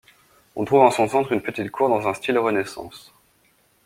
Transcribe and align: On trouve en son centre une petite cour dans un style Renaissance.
On 0.55 0.65
trouve 0.65 0.79
en 0.79 0.89
son 0.89 1.07
centre 1.07 1.31
une 1.31 1.43
petite 1.43 1.69
cour 1.69 1.87
dans 1.87 2.07
un 2.07 2.15
style 2.15 2.39
Renaissance. 2.39 3.13